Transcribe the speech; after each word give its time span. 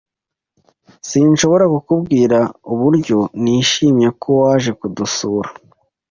Sinshobora 1.09 1.65
kukubwira 1.73 2.37
uburyo 2.73 3.17
nishimiye 3.43 4.09
ko 4.21 4.29
waje 4.41 4.71
kudusura. 4.79 5.49